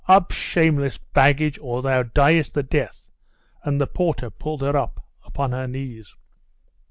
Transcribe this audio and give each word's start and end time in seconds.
Up, 0.07 0.31
shameless 0.31 0.97
baggage, 0.97 1.59
or 1.61 1.83
thou 1.83 2.01
diest 2.01 2.55
the 2.55 2.63
death!' 2.63 3.11
and 3.63 3.79
the 3.79 3.85
porter 3.85 4.31
pulled 4.31 4.61
her 4.61 4.75
up 4.75 5.05
upon 5.25 5.51
her 5.51 5.67
knees. 5.67 6.15